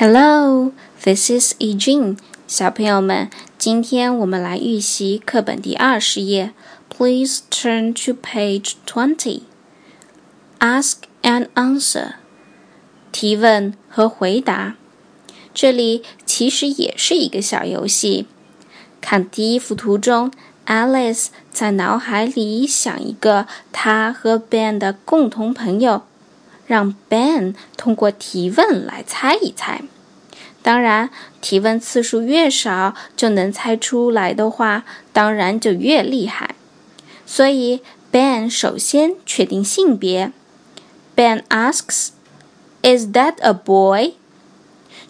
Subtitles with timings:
[0.00, 0.70] Hello,
[1.02, 6.52] this is e j e n 小朋友们，今天我们来预习课本第二十页。
[6.88, 9.40] Please turn to page twenty.
[10.60, 12.12] Ask and answer.
[13.10, 14.76] 提问和回答。
[15.52, 18.28] 这里其实也是一个小游戏。
[19.00, 20.30] 看第一幅图中
[20.68, 26.04] ，Alice 在脑海里想一个她和 Ben 的共同朋友。
[26.68, 29.82] 让 Ben 通过提问来猜一猜。
[30.62, 31.08] 当然，
[31.40, 36.54] 提问次数越少，就能猜出来的话，当然就越厉害。
[37.24, 37.80] 所以
[38.12, 40.32] ，Ben 首先确定性别。
[41.16, 42.10] Ben asks,
[42.82, 44.14] "Is that a boy?"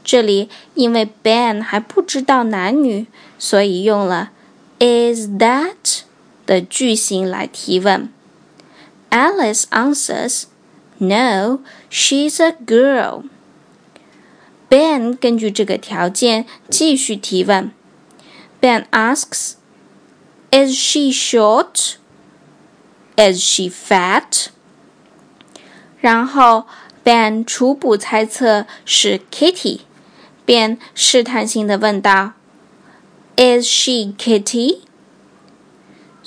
[0.04, 3.06] 这里因为 Ben 还不知道男女，
[3.38, 4.30] 所以用了
[4.78, 6.02] "Is that"
[6.46, 8.10] 的句型来提问。
[9.10, 10.44] Alice answers.
[10.99, 13.23] No, she's a girl.
[14.69, 17.71] Ben 根据这个条件继续提问。
[18.61, 19.55] Ben asks,
[20.51, 21.95] "Is she short?
[23.17, 24.47] Is she fat?"
[25.99, 26.65] 然后
[27.03, 29.81] Ben 初步猜测是 Kitty，
[30.45, 32.33] 便试探性的问道：“
[33.35, 34.79] Is she Kitty？”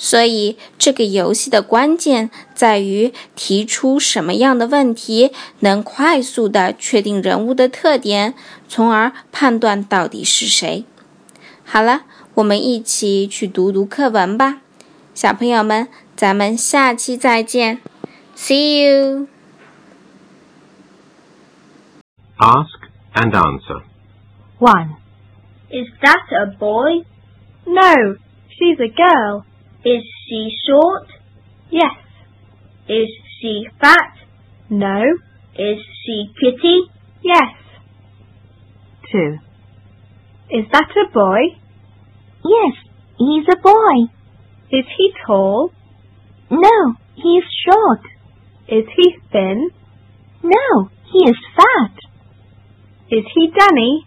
[0.04, 8.34] 所以，这个游戏的关键在于提出什么样的问题能快速的确定人物的特点，
[8.68, 10.84] 从而判断到底是谁。
[11.62, 12.02] 好了，
[12.34, 14.58] 我们一起去读读课文吧，
[15.14, 17.80] 小朋友们，咱们下期再见
[18.36, 19.28] ，See you.
[22.38, 22.80] Ask
[23.14, 23.82] and answer.
[24.58, 24.96] One.
[25.70, 27.04] Is that a boy?
[27.64, 28.16] No,
[28.50, 29.44] she's a girl.
[29.84, 31.08] Is she short?
[31.70, 31.96] Yes.
[32.88, 33.08] Is
[33.40, 34.14] she fat?
[34.70, 35.02] No.
[35.56, 36.82] Is she kitty?
[37.22, 37.54] Yes.
[39.10, 39.38] Two.
[40.50, 41.58] Is that a boy?
[42.44, 42.74] Yes,
[43.18, 44.12] he's a boy.
[44.70, 45.72] Is he tall?
[46.50, 48.00] No, he's short.
[48.68, 49.70] Is he thin?
[50.42, 51.96] No, he is fat.
[53.10, 54.06] Is he Danny?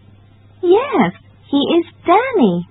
[0.62, 1.12] Yes,
[1.50, 2.66] he is Danny.